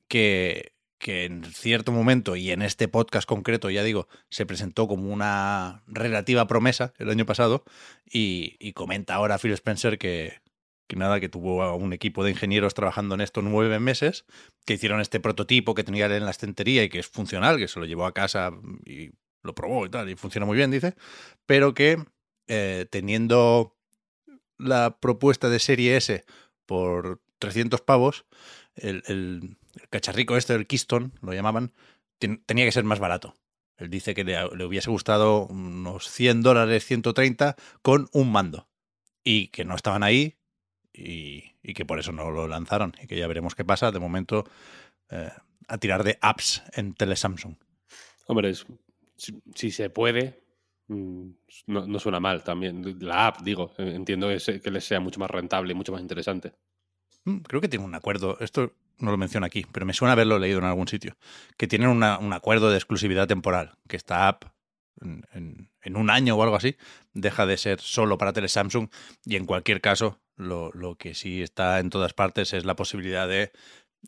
que, 0.09 0.73
que 1.01 1.25
en 1.25 1.43
cierto 1.45 1.93
momento 1.93 2.37
y 2.37 2.51
en 2.53 2.63
este 2.63 2.87
podcast 2.87 3.27
concreto, 3.27 3.71
ya 3.71 3.83
digo, 3.83 4.07
se 4.29 4.47
presentó 4.47 4.87
como 4.87 5.11
una 5.13 5.83
relativa 5.87 6.47
promesa 6.47 6.93
el 6.99 7.11
año 7.11 7.27
pasado 7.27 7.65
y, 8.05 8.57
y 8.61 8.75
comenta 8.75 9.15
ahora 9.15 9.39
Phil 9.39 9.53
Spencer 9.53 9.99
que, 9.99 10.41
que 10.87 10.97
nada, 10.97 11.19
que 11.19 11.29
tuvo 11.29 11.63
a 11.63 11.75
un 11.75 11.93
equipo 11.95 12.23
de 12.23 12.33
ingenieros 12.33 12.75
trabajando 12.75 13.15
en 13.15 13.23
esto 13.23 13.43
nueve 13.43 13.81
meses, 13.81 14.27
que 14.67 14.75
hicieron 14.75 15.01
este 15.01 15.21
prototipo 15.21 15.75
que 15.75 15.85
tenía 15.85 16.05
en 16.15 16.25
la 16.25 16.33
estantería 16.33 16.85
y 16.85 16.91
que 16.91 16.99
es 16.99 17.07
funcional, 17.07 17.57
que 17.57 17.69
se 17.69 17.81
lo 17.81 17.87
llevó 17.87 18.05
a 18.05 18.13
casa 18.13 18.51
y 18.85 19.11
lo 19.43 19.55
probó 19.55 19.87
y 19.87 19.89
tal, 19.89 20.11
y 20.11 20.17
funciona 20.17 20.47
muy 20.47 20.57
bien, 20.57 20.71
dice, 20.71 20.97
pero 21.47 21.75
que 21.75 22.05
eh, 22.49 22.87
teniendo 22.91 23.75
la 24.59 24.99
propuesta 24.99 25.49
de 25.49 25.61
serie 25.61 25.97
S 25.97 26.25
por 26.67 27.23
300 27.39 27.81
pavos, 27.81 28.27
el, 28.75 29.03
el, 29.07 29.57
el 29.75 29.89
cacharrico 29.89 30.37
este, 30.37 30.55
el 30.55 30.67
Keystone, 30.67 31.11
lo 31.23 31.33
llamaban, 31.33 31.73
ten, 32.19 32.43
tenía 32.47 32.65
que 32.65 32.73
ser 32.73 32.85
más 32.85 32.99
barato. 32.99 33.35
Él 33.77 33.89
dice 33.91 34.15
que 34.15 34.25
le, 34.25 34.37
le, 34.57 34.65
hubiese 34.65 34.91
gustado 34.91 35.47
unos 35.47 36.09
100 36.11 36.43
dólares, 36.43 36.85
130, 36.85 37.57
con 37.83 38.09
un 38.13 38.31
mando. 38.31 38.69
Y 39.25 39.49
que 39.49 39.65
no 39.65 39.75
estaban 39.75 40.03
ahí 40.03 40.37
y, 40.93 41.45
y, 41.63 41.75
que 41.75 41.85
por 41.87 41.99
eso 41.99 42.13
no 42.13 42.31
lo 42.31 42.47
lanzaron. 42.49 42.95
Y 43.03 43.07
que 43.07 43.17
ya 43.17 43.27
veremos 43.27 43.55
qué 43.55 43.65
pasa. 43.65 43.91
De 43.91 43.99
momento, 43.99 44.45
eh, 45.11 45.31
a 45.69 45.79
tirar 45.79 46.05
de 46.05 46.19
apps 46.21 46.63
en 46.73 46.95
tele 46.95 47.17
Samsung. 47.17 47.55
Hombre, 48.27 48.51
es- 48.51 48.67
si, 49.17 49.41
si 49.55 49.71
se 49.71 49.89
puede, 49.91 50.43
mm, 50.89 51.29
no, 51.67 51.87
no 51.87 51.99
suena 51.99 52.21
mal 52.21 52.43
también. 52.45 52.97
La 53.01 53.29
app, 53.29 53.41
digo, 53.43 53.73
entiendo 53.79 54.29
que, 54.29 54.41
se- 54.41 54.61
que 54.61 54.71
les 54.71 54.85
sea 54.85 55.01
mucho 55.01 55.21
más 55.21 55.31
rentable 55.31 55.73
y 55.73 55.75
mucho 55.75 55.93
más 55.93 56.01
interesante. 56.03 56.53
Mm, 57.25 57.39
Creo 57.39 57.61
que 57.61 57.69
tiene 57.69 57.85
un 57.85 57.95
acuerdo, 57.95 58.39
esto 58.41 58.73
no 59.01 59.11
lo 59.11 59.17
menciono 59.17 59.47
aquí, 59.47 59.67
pero 59.73 59.87
me 59.87 59.93
suena 59.95 60.13
haberlo 60.13 60.39
leído 60.39 60.59
en 60.59 60.65
algún 60.65 60.89
sitio, 60.89 61.17
que 61.57 61.67
tienen 61.67 61.89
una- 61.89 62.19
un 62.19 62.33
acuerdo 62.33 62.71
de 62.71 62.77
exclusividad 62.77 63.27
temporal, 63.29 63.77
que 63.89 63.97
esta 63.97 64.29
app 64.29 64.45
en, 65.01 65.25
en- 65.33 65.71
en 65.83 65.97
un 65.97 66.11
año 66.11 66.37
o 66.37 66.43
algo 66.43 66.57
así 66.57 66.77
deja 67.15 67.47
de 67.47 67.57
ser 67.57 67.81
solo 67.81 68.19
para 68.19 68.33
tele 68.33 68.49
Samsung 68.49 68.89
y 69.25 69.37
en 69.37 69.47
cualquier 69.47 69.81
caso 69.81 70.21
lo, 70.37 70.71
lo 70.73 70.97
que 70.97 71.15
sí 71.15 71.43
está 71.43 71.79
en 71.81 71.89
todas 71.91 72.13
partes 72.13 72.53
es 72.53 72.65
la 72.65 72.77
posibilidad 72.77 73.27
de 73.29 73.51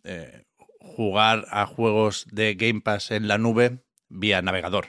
eh, 0.04 0.44
jugar 0.78 1.46
a 1.50 1.64
juegos 1.66 2.26
de 2.30 2.54
Game 2.54 2.80
Pass 2.80 3.10
en 3.10 3.28
la 3.28 3.38
nube 3.38 3.84
vía 4.08 4.42
navegador, 4.42 4.88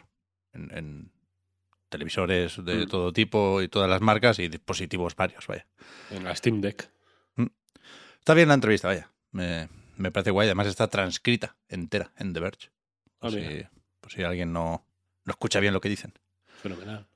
en, 0.54 0.76
en 0.78 1.12
televisores 1.90 2.64
de 2.66 2.86
Mm. 2.86 2.90
todo 2.90 3.14
tipo 3.14 3.62
y 3.62 3.68
todas 3.68 3.90
las 3.90 4.02
marcas 4.02 4.40
y 4.40 4.48
dispositivos 4.48 5.16
varios, 5.16 5.46
vaya. 5.48 5.68
En 6.10 6.24
la 6.24 6.36
Steam 6.36 6.60
Deck. 6.62 6.90
Está 8.20 8.34
bien 8.34 8.48
la 8.48 8.54
entrevista, 8.56 8.88
vaya. 8.88 9.12
Me, 9.32 9.68
me 9.98 10.12
parece 10.12 10.32
guay. 10.32 10.48
Además 10.48 10.68
está 10.68 10.88
transcrita 10.88 11.56
entera 11.70 12.12
en 12.18 12.34
The 12.34 12.40
Verge. 12.40 12.70
Ah, 13.16 13.30
Por, 13.30 13.32
si, 13.32 13.38
mira. 13.40 13.72
por 14.00 14.12
si 14.12 14.24
alguien 14.24 14.52
no, 14.54 14.86
no 15.26 15.32
escucha 15.32 15.60
bien 15.60 15.74
lo 15.74 15.82
que 15.82 15.90
dicen. 15.90 16.14
Fenomenal. 16.62 17.08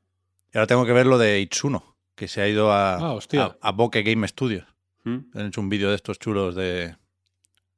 Y 0.54 0.58
ahora 0.58 0.68
tengo 0.68 0.86
que 0.86 0.94
ver 0.94 1.06
lo 1.06 1.18
de 1.18 1.40
Itsuno, 1.40 1.96
que 2.16 2.28
se 2.28 2.42
ha 2.42 2.48
ido 2.48 2.72
a, 2.72 2.96
Ah, 2.96 3.20
a, 3.38 3.58
a 3.62 3.72
Bokeh 3.72 4.04
Game 4.04 4.28
Studios. 4.28 4.66
¿Mm? 5.04 5.18
Han 5.34 5.48
hecho 5.48 5.62
un 5.62 5.70
vídeo 5.70 5.90
de 5.90 5.96
estos 5.96 6.20
chulos 6.20 6.56
de, 6.56 6.96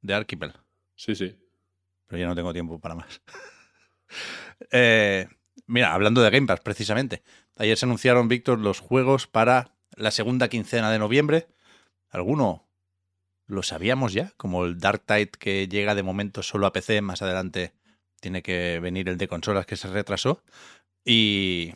de 0.02 0.14
Archipel. 0.14 0.52
Sí, 0.96 1.14
sí. 1.14 1.36
Pero 2.06 2.20
ya 2.20 2.26
no 2.26 2.34
tengo 2.34 2.52
tiempo 2.52 2.78
para 2.80 2.94
más. 2.94 3.20
Eh, 4.72 5.26
mira, 5.66 5.94
hablando 5.94 6.20
de 6.20 6.30
Game 6.30 6.46
Pass, 6.46 6.60
precisamente. 6.60 7.22
Ayer 7.56 7.76
se 7.76 7.86
anunciaron, 7.86 8.28
Víctor, 8.28 8.58
los 8.58 8.80
juegos 8.80 9.26
para 9.26 9.72
la 9.96 10.10
segunda 10.10 10.48
quincena 10.48 10.90
de 10.90 10.98
noviembre. 10.98 11.48
¿Alguno 12.10 12.68
lo 13.50 13.62
sabíamos 13.62 14.12
ya? 14.12 14.32
Como 14.36 14.64
el 14.64 14.78
Dark 14.78 15.02
Tide 15.06 15.30
que 15.30 15.68
llega 15.68 15.94
de 15.94 16.02
momento 16.02 16.42
solo 16.42 16.66
a 16.66 16.72
PC, 16.72 17.02
más 17.02 17.22
adelante 17.22 17.72
tiene 18.20 18.42
que 18.42 18.78
venir 18.80 19.08
el 19.08 19.18
de 19.18 19.28
consolas 19.28 19.66
que 19.66 19.76
se 19.76 19.88
retrasó. 19.88 20.42
Y, 21.04 21.72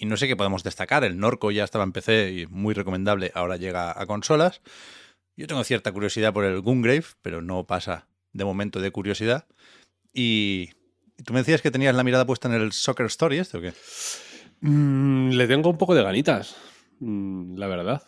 no 0.00 0.16
sé 0.16 0.28
qué 0.28 0.36
podemos 0.36 0.62
destacar. 0.62 1.04
El 1.04 1.18
Norco 1.18 1.50
ya 1.50 1.64
estaba 1.64 1.84
en 1.84 1.92
PC 1.92 2.32
y 2.32 2.46
muy 2.46 2.74
recomendable, 2.74 3.32
ahora 3.34 3.56
llega 3.56 4.00
a 4.00 4.06
consolas. 4.06 4.62
Yo 5.36 5.46
tengo 5.46 5.64
cierta 5.64 5.92
curiosidad 5.92 6.32
por 6.32 6.44
el 6.44 6.60
Gungrave, 6.60 7.04
pero 7.22 7.42
no 7.42 7.64
pasa 7.64 8.08
de 8.32 8.44
momento 8.44 8.80
de 8.80 8.90
curiosidad. 8.90 9.46
Y, 10.12 10.70
tú 11.24 11.32
me 11.32 11.40
decías 11.40 11.62
que 11.62 11.70
tenías 11.70 11.94
la 11.94 12.04
mirada 12.04 12.26
puesta 12.26 12.48
en 12.48 12.54
el 12.54 12.72
Soccer 12.72 13.06
Story, 13.06 13.38
¿esto 13.38 13.58
o 13.58 13.60
qué? 13.60 13.72
Mm, 14.60 15.30
le 15.30 15.46
tengo 15.46 15.70
un 15.70 15.78
poco 15.78 15.94
de 15.94 16.02
ganitas, 16.02 16.56
mm, 17.00 17.56
la 17.56 17.66
verdad. 17.66 18.02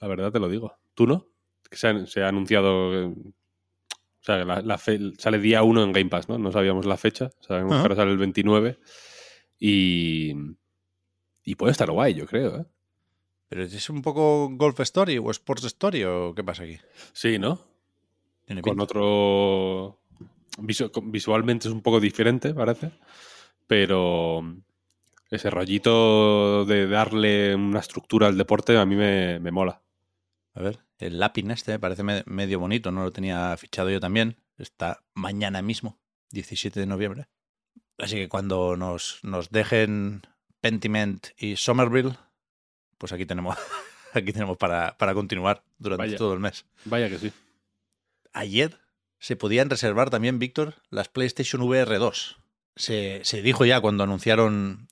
La 0.00 0.08
verdad 0.08 0.32
te 0.32 0.40
lo 0.40 0.48
digo. 0.48 0.76
¿Tú 0.94 1.06
no? 1.06 1.33
Que 1.74 1.80
se 1.80 1.88
ha, 1.88 2.06
se 2.06 2.22
ha 2.22 2.28
anunciado. 2.28 3.08
O 3.10 3.14
sea, 4.20 4.44
la, 4.44 4.60
la 4.62 4.78
fe- 4.78 5.12
sale 5.18 5.38
día 5.38 5.62
1 5.62 5.82
en 5.82 5.92
Game 5.92 6.08
Pass, 6.10 6.28
¿no? 6.28 6.38
No 6.38 6.52
sabíamos 6.52 6.86
la 6.86 6.96
fecha. 6.96 7.30
Sabemos 7.40 7.72
Ajá. 7.72 7.80
que 7.82 7.84
ahora 7.84 7.96
sale 7.96 8.12
el 8.12 8.18
29. 8.18 8.78
Y. 9.58 10.32
Y 11.44 11.54
puede 11.56 11.72
estar 11.72 11.90
guay, 11.90 12.14
yo 12.14 12.26
creo, 12.26 12.56
¿eh? 12.60 12.64
¿Pero 13.48 13.64
es 13.64 13.90
un 13.90 14.00
poco 14.02 14.48
Golf 14.52 14.80
Story 14.80 15.18
o 15.18 15.30
Sports 15.30 15.64
Story 15.64 16.04
o 16.04 16.32
qué 16.34 16.42
pasa 16.42 16.62
aquí? 16.62 16.78
Sí, 17.12 17.38
¿no? 17.38 17.60
Con 18.46 18.62
pinta. 18.62 18.82
otro. 18.82 19.98
visualmente 21.02 21.68
es 21.68 21.74
un 21.74 21.82
poco 21.82 22.00
diferente, 22.00 22.54
parece. 22.54 22.92
Pero. 23.66 24.42
Ese 25.30 25.50
rollito 25.50 26.64
de 26.64 26.86
darle 26.86 27.54
una 27.56 27.80
estructura 27.80 28.28
al 28.28 28.38
deporte 28.38 28.76
a 28.78 28.86
mí 28.86 28.94
me, 28.94 29.40
me 29.40 29.50
mola. 29.50 29.82
A 30.54 30.60
ver, 30.62 30.78
el 30.98 31.18
lápiz 31.18 31.44
este 31.50 31.78
parece 31.78 32.02
me- 32.02 32.22
medio 32.26 32.58
bonito, 32.60 32.90
no 32.90 33.02
lo 33.04 33.12
tenía 33.12 33.56
fichado 33.56 33.90
yo 33.90 34.00
también. 34.00 34.36
Está 34.58 35.02
mañana 35.14 35.62
mismo, 35.62 35.98
17 36.30 36.78
de 36.80 36.86
noviembre. 36.86 37.26
Así 37.98 38.16
que 38.16 38.28
cuando 38.28 38.76
nos, 38.76 39.18
nos 39.22 39.50
dejen 39.50 40.22
Pentiment 40.60 41.28
y 41.36 41.56
Somerville, 41.56 42.16
pues 42.98 43.12
aquí 43.12 43.26
tenemos, 43.26 43.56
aquí 44.14 44.32
tenemos 44.32 44.56
para, 44.56 44.96
para 44.98 45.14
continuar 45.14 45.64
durante 45.78 46.06
Vaya. 46.06 46.16
todo 46.18 46.34
el 46.34 46.40
mes. 46.40 46.66
Vaya 46.84 47.08
que 47.08 47.18
sí. 47.18 47.32
Ayer 48.32 48.78
se 49.18 49.36
podían 49.36 49.70
reservar 49.70 50.10
también, 50.10 50.38
Víctor, 50.38 50.74
las 50.90 51.08
PlayStation 51.08 51.62
VR 51.62 51.98
2. 51.98 52.36
Se, 52.76 53.20
se 53.24 53.42
dijo 53.42 53.64
ya 53.64 53.80
cuando 53.80 54.04
anunciaron 54.04 54.88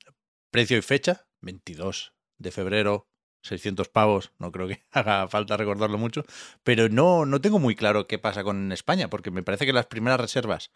precio 0.51 0.77
y 0.79 0.83
fecha, 0.83 1.27
22 1.41 2.13
de 2.39 2.51
febrero, 2.53 3.09
600 3.43 3.89
pavos, 3.89 4.33
no 4.39 4.53
creo 4.53 4.69
que 4.69 4.83
haga 4.93 5.29
falta 5.29 5.57
recordarlo 5.57 5.99
mucho, 5.99 6.25
pero 6.63 6.89
no, 6.89 7.27
no 7.27 7.41
tengo 7.41 7.59
muy 7.59 7.75
claro 7.75 8.07
qué 8.07 8.19
pasa 8.19 8.45
con 8.45 8.73
España, 8.73 9.09
porque 9.09 9.31
me 9.31 9.43
parece 9.43 9.67
que 9.67 9.73
las 9.73 9.87
primeras 9.87 10.21
reservas 10.21 10.71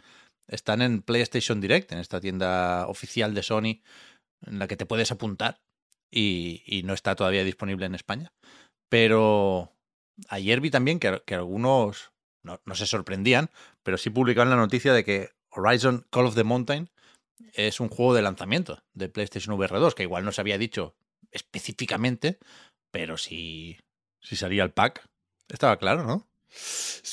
están 0.49 0.83
en 0.83 1.03
PlayStation 1.03 1.61
Direct, 1.61 1.93
en 1.93 1.99
esta 1.99 2.21
tienda 2.21 2.87
oficial 2.89 3.35
de 3.35 3.43
Sony, 3.43 3.81
en 4.47 4.59
la 4.59 4.69
que 4.69 4.77
te 4.77 4.87
puedes 4.87 5.11
apuntar 5.11 5.61
y, 6.11 6.63
y 6.67 6.83
no 6.83 6.93
está 6.93 7.17
todavía 7.17 7.45
disponible 7.45 7.87
en 7.87 7.95
España. 7.95 8.33
Pero 8.89 9.73
ayer 10.29 10.61
vi 10.61 10.71
también 10.71 11.01
que, 11.01 11.23
que 11.25 11.35
algunos 11.35 12.13
no, 12.43 12.61
no 12.65 12.75
se 12.75 12.87
sorprendían, 12.87 13.51
pero 13.83 13.99
sí 13.99 14.11
publicaban 14.11 14.51
la 14.51 14.57
noticia 14.57 14.93
de 14.93 15.05
que 15.05 15.31
Horizon 15.51 16.07
Call 16.11 16.27
of 16.27 16.35
the 16.35 16.45
Mountain 16.45 16.91
es 17.55 17.81
un 17.81 17.89
juego 17.89 18.15
de 18.15 18.23
lanzamiento 18.23 18.83
de 18.95 19.09
PlayStation 19.09 19.55
VR 19.57 19.79
2, 19.79 19.95
que 19.95 20.05
igual 20.05 20.25
no 20.25 20.33
se 20.33 20.41
había 20.41 20.59
dicho 20.59 20.95
específicamente, 21.33 22.39
pero 22.91 23.17
si, 23.19 23.79
si 24.21 24.37
salía 24.37 24.65
el 24.65 24.73
pack, 24.73 25.07
estaba 25.49 25.79
claro, 25.79 26.05
¿no? 26.05 26.29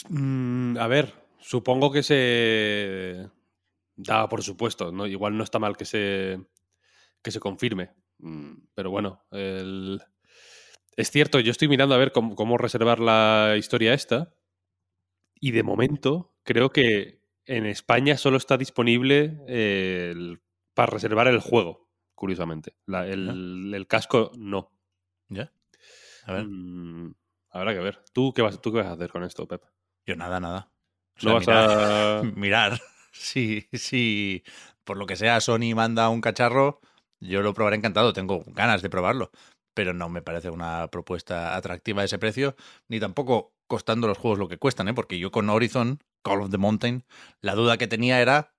Mm, 0.10 0.77
a 0.77 0.88
ver, 0.88 1.13
supongo 1.39 1.91
que 1.91 2.03
se 2.03 3.29
daba 3.96 4.29
por 4.29 4.43
supuesto, 4.43 4.91
¿no? 4.91 5.08
Igual 5.08 5.38
no 5.38 5.43
está 5.43 5.60
mal 5.60 5.77
que 5.77 5.86
se 5.86 6.39
que 7.24 7.32
se 7.32 7.39
confirme. 7.41 7.91
Mm, 8.20 8.53
Pero 8.75 8.91
bueno, 8.91 9.25
el- 9.32 10.01
es 10.98 11.12
cierto, 11.12 11.39
yo 11.39 11.51
estoy 11.51 11.67
mirando 11.67 11.96
a 11.96 12.00
ver 12.00 12.12
cómo, 12.12 12.36
cómo 12.36 12.58
reservar 12.58 13.00
la 13.00 13.55
historia 13.58 13.93
esta. 13.93 14.34
Y 15.39 15.51
de 15.51 15.63
momento, 15.63 16.34
creo 16.43 16.70
que 16.72 17.20
en 17.46 17.65
España 17.65 18.17
solo 18.17 18.38
está 18.38 18.58
disponible 18.58 19.38
eh, 19.48 20.10
el- 20.13 20.41
para 20.74 20.91
reservar 20.91 21.27
el 21.27 21.39
juego, 21.39 21.89
curiosamente. 22.15 22.75
La- 22.86 23.08
el, 23.08 23.72
el 23.74 23.88
casco 23.88 24.32
no. 24.38 24.72
¿Ya? 25.29 25.51
A 26.25 26.34
ver, 26.34 26.46
Mm, 26.48 27.13
habrá 27.51 27.74
que 27.74 27.79
ver. 27.79 28.03
¿Tú 28.13 28.34
qué, 28.34 28.41
vas, 28.41 28.62
¿Tú 28.62 28.72
qué 28.72 28.79
vas 28.79 28.88
a 28.88 28.93
hacer 28.93 29.10
con 29.12 29.24
esto, 29.24 29.48
Pep? 29.48 29.62
yo 30.05 30.15
nada, 30.15 30.39
nada. 30.39 30.70
O 31.17 31.22
¿No 31.22 31.22
sea, 31.22 31.34
vas 31.34 31.48
mirar- 31.48 31.70
a...? 31.70 32.24
mirar 32.36 32.82
si, 33.12 33.67
si 33.74 34.43
por 34.84 34.98
lo 34.98 35.05
que 35.05 35.15
sea 35.15 35.39
Sony 35.41 35.74
manda 35.75 36.10
un 36.10 36.22
cacharro, 36.22 36.79
yo 37.20 37.41
lo 37.41 37.53
probaré 37.53 37.75
encantado, 37.77 38.13
tengo 38.13 38.43
ganas 38.48 38.82
de 38.82 38.89
probarlo, 38.89 39.32
pero 39.74 39.93
no 39.93 40.10
me 40.10 40.22
parece 40.22 40.50
una 40.50 40.88
propuesta 40.89 41.55
atractiva 41.55 42.01
a 42.01 42.05
ese 42.05 42.20
precio, 42.20 42.55
ni 42.89 43.00
tampoco 43.00 43.53
costando 43.67 44.08
los 44.08 44.17
juegos 44.17 44.39
lo 44.39 44.48
que 44.50 44.58
cuestan, 44.58 44.88
¿eh? 44.89 44.93
porque 44.93 45.17
yo 45.20 45.32
con 45.32 45.50
Horizon, 45.50 46.00
Call 46.22 46.41
of 46.41 46.51
the 46.51 46.58
Mountain, 46.58 47.05
la 47.41 47.55
duda 47.55 47.77
que 47.77 47.88
tenía 47.88 48.22
era 48.22 48.53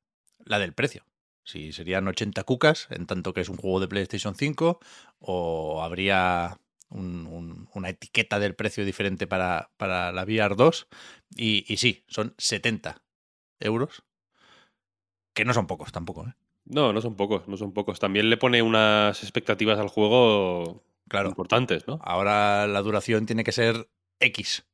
la 0.45 0.59
del 0.59 0.73
precio. 0.73 1.05
Si 1.45 1.73
serían 1.73 2.09
80 2.09 2.43
cucas, 2.45 2.89
en 2.91 3.07
tanto 3.07 3.33
que 3.35 3.43
es 3.43 3.49
un 3.49 3.57
juego 3.57 3.81
de 3.81 3.89
PlayStation 3.89 4.35
5, 4.35 4.81
o 5.19 5.83
habría 5.83 6.59
un- 6.89 7.27
un- 7.27 7.69
una 7.75 7.89
etiqueta 7.91 8.39
del 8.39 8.55
precio 8.55 8.85
diferente 8.85 9.27
para, 9.27 9.71
para 9.77 10.11
la 10.13 10.25
VR 10.25 10.55
2. 10.57 10.89
Y, 11.37 11.65
y 11.73 11.77
sí, 11.77 12.05
son 12.09 12.35
70 12.39 13.03
euros. 13.61 14.03
Que 15.35 15.45
no 15.45 15.53
son 15.53 15.67
pocos 15.67 15.93
tampoco, 15.93 16.27
¿eh? 16.29 16.35
No, 16.67 16.93
no 16.93 17.01
son 17.03 17.15
pocos, 17.17 17.47
no 17.49 17.57
son 17.57 17.73
pocos. 17.73 17.99
También 18.01 18.31
le 18.31 18.37
pone 18.37 18.63
unas 18.63 19.23
expectativas 19.23 19.79
al 19.79 19.89
juego 19.89 20.83
Claro. 21.09 21.29
importantes, 21.29 21.87
¿no? 21.87 21.99
Ahora 22.03 22.67
la 22.67 22.81
duración 22.81 23.27
tiene 23.27 23.45
que 23.45 23.53
ser 23.53 23.89
X. 24.21 24.65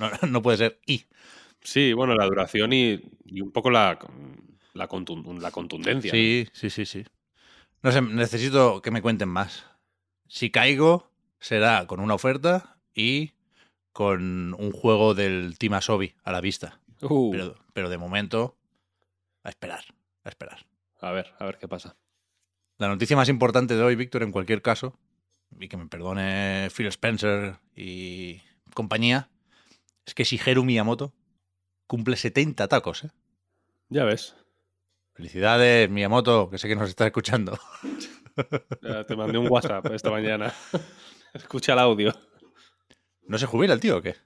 No, 0.00 0.10
no 0.28 0.42
puede 0.42 0.58
ser 0.58 0.80
Y. 0.86 1.06
Sí, 1.60 1.92
bueno, 1.92 2.14
la 2.14 2.26
duración 2.26 2.72
y, 2.72 3.00
y 3.24 3.40
un 3.40 3.52
poco 3.52 3.70
la, 3.70 3.98
la, 4.74 4.88
contun- 4.88 5.38
la 5.40 5.50
contundencia. 5.50 6.12
¿no? 6.12 6.16
Sí, 6.16 6.48
sí, 6.52 6.70
sí, 6.70 6.86
sí. 6.86 7.04
No 7.82 7.90
sé, 7.92 8.00
necesito 8.02 8.80
que 8.82 8.90
me 8.90 9.02
cuenten 9.02 9.28
más. 9.28 9.64
Si 10.28 10.50
caigo, 10.50 11.10
será 11.40 11.86
con 11.86 12.00
una 12.00 12.14
oferta 12.14 12.78
y 12.94 13.32
con 13.92 14.54
un 14.54 14.72
juego 14.72 15.14
del 15.14 15.58
Team 15.58 15.74
Asobi 15.74 16.14
a 16.24 16.32
la 16.32 16.40
vista. 16.40 16.80
Uh, 17.02 17.30
Pero, 17.32 17.54
pero 17.72 17.90
de 17.90 17.98
momento, 17.98 18.56
a 19.42 19.48
esperar, 19.50 19.84
a 20.24 20.28
esperar. 20.28 20.64
a 21.00 21.10
ver, 21.10 21.34
a 21.38 21.44
ver 21.44 21.58
qué 21.58 21.66
pasa. 21.68 21.96
La 22.78 22.88
noticia 22.88 23.16
más 23.16 23.28
importante 23.28 23.74
de 23.76 23.82
hoy, 23.82 23.96
Víctor, 23.96 24.22
en 24.22 24.32
cualquier 24.32 24.62
caso, 24.62 24.96
y 25.60 25.68
que 25.68 25.76
me 25.76 25.86
perdone 25.86 26.68
Phil 26.74 26.86
Spencer 26.86 27.58
y 27.76 28.40
compañía, 28.74 29.28
es 30.06 30.14
que 30.14 30.24
Shigeru 30.24 30.64
Miyamoto 30.64 31.12
cumple 31.86 32.16
70 32.16 32.68
tacos, 32.68 33.04
¿eh? 33.04 33.10
Ya 33.88 34.04
ves. 34.04 34.34
Felicidades, 35.22 35.88
Miyamoto, 35.88 36.50
que 36.50 36.58
sé 36.58 36.66
que 36.66 36.74
nos 36.74 36.88
está 36.88 37.06
escuchando. 37.06 37.56
Te 39.06 39.14
mandé 39.14 39.38
un 39.38 39.48
WhatsApp 39.48 39.86
esta 39.92 40.10
mañana. 40.10 40.52
Escucha 41.32 41.74
el 41.74 41.78
audio. 41.78 42.12
¿No 43.28 43.38
se 43.38 43.46
jubila 43.46 43.72
el 43.72 43.78
tío 43.78 43.98
o 43.98 44.02
qué? 44.02 44.16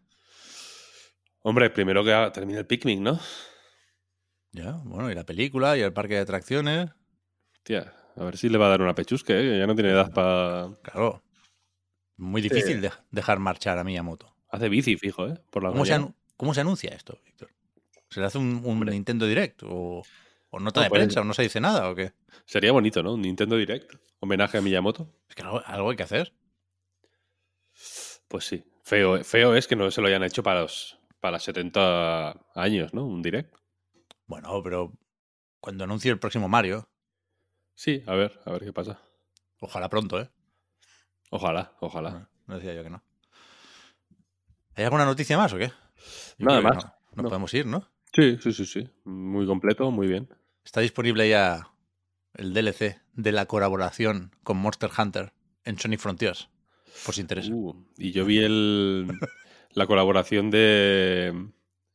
Hombre, 1.43 1.69
primero 1.69 2.03
que 2.03 2.31
termine 2.33 2.61
el 2.61 2.67
picnic, 2.67 2.99
¿no? 3.01 3.21
Ya, 4.53 4.81
bueno, 4.85 5.11
y 5.11 5.15
la 5.15 5.25
película 5.25 5.77
y 5.77 5.83
el 5.83 5.93
parque 5.93 6.15
de 6.15 6.21
atracciones. 6.21 6.89
Tía, 7.63 7.93
a 8.17 8.25
ver 8.25 8.39
si 8.39 8.49
le 8.49 8.57
va 8.57 8.65
a 8.65 8.71
dar 8.71 8.81
una 8.81 8.95
pechusque, 8.95 9.39
¿eh? 9.39 9.59
ya 9.59 9.67
no 9.67 9.75
tiene 9.75 9.91
edad 9.91 10.11
para... 10.15 10.79
Claro. 10.83 11.23
Muy 12.17 12.41
difícil 12.41 12.81
de- 12.81 12.91
dejar 13.11 13.39
marchar 13.39 13.77
a 13.79 13.85
Miyamoto. 13.85 14.35
Hace 14.49 14.71
bici, 14.71 14.97
fijo, 14.97 15.27
¿eh? 15.29 15.35
Por 15.51 15.63
la 15.63 15.69
¿Cómo 15.73 15.85
se, 15.85 16.01
cómo 16.39 16.55
anuncia 16.57 16.89
esto, 16.95 17.21
Víctor? 17.23 17.51
¿Se 18.09 18.21
le 18.21 18.25
hace 18.27 18.39
un, 18.39 18.63
un 18.65 18.71
Hombre. 18.71 18.93
Nintendo 18.93 19.27
Direct? 19.27 19.63
¿O, 19.63 20.03
o 20.57 20.61
nota 20.61 20.81
No, 20.81 20.85
de 20.85 20.89
pues- 20.91 21.01
prensa? 21.01 21.21
¿O 21.21 21.25
no 21.25 21.35
se 21.35 21.43
dice 21.43 21.61
nada? 21.61 21.89
¿O 21.91 21.95
qué? 21.95 22.13
Sería 22.47 22.73
bonito, 22.73 23.03
¿no? 23.03 23.15
Un 23.15 23.23
Nintendo 23.23 23.57
Direct. 23.57 23.95
Homenaje 24.21 24.59
a 24.59 24.61
Miyamoto. 24.63 25.13
Es 25.29 25.35
que 25.35 25.43
algo, 25.43 25.63
algo 25.65 25.91
hay 25.91 25.97
que 25.97 26.03
hacer. 26.03 26.33
Pues 28.29 28.45
sí. 28.45 28.65
Feo, 28.83 29.23
feo 29.25 29.55
es 29.55 29.67
que 29.67 29.77
no 29.77 29.91
se 29.91 30.01
lo 30.01 30.07
hayan 30.09 30.23
hecho 30.23 30.43
para 30.43 30.63
los, 30.63 30.99
para 31.21 31.33
los 31.37 31.43
70 31.45 32.31
años, 32.55 32.95
¿no? 32.95 33.05
Un 33.05 33.23
Direct. 33.23 33.55
Bueno, 34.27 34.63
pero 34.63 34.93
cuando 35.61 35.85
anuncie 35.85 36.11
el 36.11 36.19
próximo 36.19 36.49
Mario, 36.49 36.89
Sí, 37.75 38.03
a 38.07 38.15
ver, 38.15 38.41
a 38.47 38.53
ver 38.53 38.65
qué 38.65 38.73
pasa. 38.73 38.99
ojalá 39.61 39.91
pronto, 39.91 40.19
¿eh? 40.21 40.31
Ojalá, 41.31 41.73
ojalá. 41.81 42.11
No, 42.11 42.29
no 42.47 42.55
decía 42.57 42.73
yo 42.73 42.83
que 42.83 42.89
no. 42.91 43.03
¿Hay 44.77 44.85
alguna 44.85 45.05
noticia 45.05 45.37
más 45.37 45.53
o 45.53 45.59
qué? 45.59 45.69
Yo 46.39 46.47
Nada 46.47 46.61
más. 46.63 46.77
no. 46.85 46.95
Nos 47.17 47.23
No. 47.25 47.29
podemos 47.29 47.53
ir, 47.55 47.67
¿no? 47.67 47.87
Sí, 48.15 48.39
sí, 48.41 48.53
sí, 48.53 48.65
sí. 48.65 48.89
Muy 49.05 49.47
completo, 49.47 49.91
muy 49.91 50.07
bien. 50.07 50.29
Está 50.67 50.81
disponible 50.81 51.29
ya 51.29 51.71
el 52.35 52.53
DLC 52.53 53.01
de 53.15 53.31
la 53.31 53.47
colaboración 53.47 54.33
con 54.43 54.57
Monster 54.57 54.91
Hunter 54.99 55.33
en 55.65 55.79
Sonic 55.79 56.01
Frontiers, 56.01 56.49
por 57.05 57.15
si 57.15 57.21
interesa. 57.21 57.53
Uh, 57.53 57.87
y 57.97 58.11
yo 58.11 58.25
vi 58.25 58.39
el, 58.41 59.07
la 59.75 59.87
colaboración 59.87 60.51
de 60.51 61.33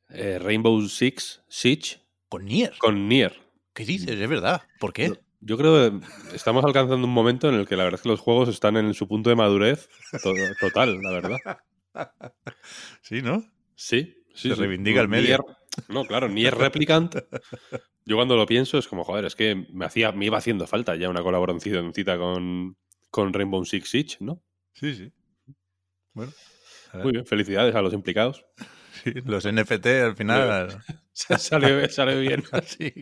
eh, 0.09 0.39
Rainbow 0.41 0.81
Six 0.87 1.41
Siege 1.49 1.99
Con 2.29 2.45
Nier. 2.45 2.73
con 2.77 3.09
Nier. 3.09 3.41
¿Qué 3.73 3.83
dices? 3.83 4.09
Es 4.17 4.29
verdad. 4.29 4.61
¿Por 4.79 4.93
qué? 4.93 5.11
Yo, 5.41 5.57
creo 5.57 5.99
que 5.99 6.05
estamos 6.33 6.63
alcanzando 6.63 7.05
un 7.05 7.13
momento 7.13 7.49
en 7.49 7.55
el 7.55 7.67
que 7.67 7.75
la 7.75 7.83
verdad 7.83 7.99
es 7.99 8.03
que 8.03 8.09
los 8.09 8.21
juegos 8.21 8.47
están 8.47 8.77
en 8.77 8.93
su 8.93 9.05
punto 9.07 9.29
de 9.29 9.35
madurez 9.35 9.89
to- 10.23 10.33
total, 10.61 11.01
la 11.01 11.11
verdad. 11.11 11.37
Sí, 13.01 13.21
¿no? 13.21 13.43
Sí, 13.75 14.15
sí. 14.33 14.47
Se 14.47 14.55
sí. 14.55 14.61
reivindica 14.61 15.01
el 15.01 15.09
medio. 15.09 15.39
Nier- 15.39 15.57
no, 15.89 16.05
claro, 16.05 16.29
Nier 16.29 16.55
Replicant. 16.55 17.15
Yo 18.05 18.15
cuando 18.15 18.35
lo 18.35 18.45
pienso 18.45 18.77
es 18.77 18.87
como, 18.87 19.03
joder, 19.03 19.25
es 19.25 19.35
que 19.35 19.67
me, 19.71 19.85
hacía, 19.85 20.11
me 20.11 20.25
iba 20.25 20.37
haciendo 20.37 20.65
falta 20.67 20.95
ya 20.95 21.09
una 21.09 21.21
colaboracióncita 21.21 22.17
con, 22.17 22.75
con 23.09 23.33
Rainbow 23.33 23.63
Six 23.63 23.89
Siege, 23.89 24.17
¿no? 24.19 24.41
Sí, 24.73 24.95
sí. 24.95 25.11
Bueno. 26.13 26.31
Muy 26.93 27.13
bien, 27.13 27.25
felicidades 27.25 27.75
a 27.75 27.81
los 27.81 27.93
implicados. 27.93 28.45
Sí, 29.03 29.13
los 29.25 29.51
NFT 29.51 29.85
al 30.03 30.15
final. 30.15 30.83
salió, 31.13 31.89
salió 31.89 32.19
bien. 32.19 32.43
Sí. 32.65 32.93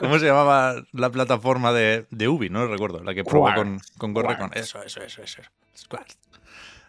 ¿Cómo 0.00 0.18
se 0.18 0.26
llamaba 0.26 0.82
la 0.92 1.10
plataforma 1.10 1.72
de, 1.72 2.06
de 2.10 2.28
Ubi? 2.28 2.48
No 2.48 2.60
lo 2.64 2.72
recuerdo. 2.72 3.04
La 3.04 3.14
que 3.14 3.22
probó 3.22 3.54
con, 3.54 3.78
con. 3.98 4.14
Eso, 4.54 4.82
eso, 4.82 5.02
eso, 5.02 5.22
eso. 5.22 5.42
Quartz. 5.88 6.16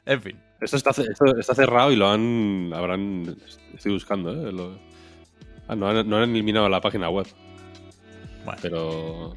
En 0.06 0.22
fin. 0.22 0.40
Esto 0.62 0.78
está, 0.78 0.92
esto 0.92 1.38
está 1.38 1.54
cerrado 1.54 1.92
y 1.92 1.96
lo 1.96 2.10
han. 2.10 2.72
Habrán. 2.74 3.38
Estoy 3.76 3.92
buscando, 3.92 4.32
¿eh? 4.32 4.52
Lo- 4.52 4.80
ah, 5.68 5.76
no 5.76 5.90
han, 5.90 6.10
no 6.10 6.18
han 6.18 6.30
eliminado 6.32 6.68
la 6.70 6.82
página 6.82 7.10
web, 7.10 7.28
Bueno, 8.46 8.60
pero. 8.62 9.36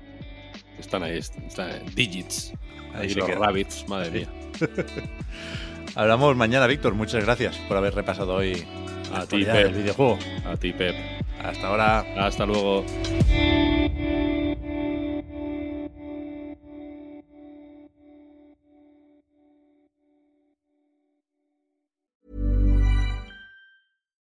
Están 0.78 1.02
ahí, 1.02 1.18
est- 1.18 1.36
están 1.38 1.70
ahí. 1.70 1.82
Digits. 1.94 2.52
Ahí 2.94 3.12
los 3.14 3.26
queda. 3.26 3.38
rabbits, 3.38 3.88
madre 3.88 4.10
mía. 4.10 4.28
hablamos 5.94 6.36
mañana, 6.36 6.66
Víctor. 6.66 6.94
Muchas 6.94 7.24
gracias 7.24 7.56
por 7.68 7.76
haber 7.76 7.94
repasado 7.94 8.34
hoy 8.34 8.64
A 9.12 9.26
ti, 9.26 9.44
Pep. 9.44 9.54
del 9.54 9.74
videojuego. 9.74 10.18
A 10.46 10.56
ti, 10.56 10.72
Pep. 10.72 10.94
Hasta 11.42 11.66
ahora. 11.68 12.04
Hasta 12.16 12.46
luego. 12.46 12.84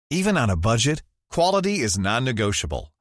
Even 0.09 0.37
on 0.37 0.49
a 0.49 0.55
budget, 0.55 1.01
quality 1.29 1.79
is 1.79 1.97
non-negotiable. 1.97 2.92